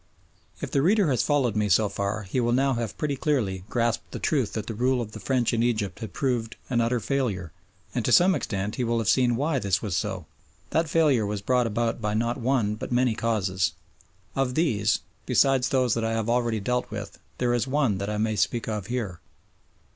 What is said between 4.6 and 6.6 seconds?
the rule of the French in Egypt had proved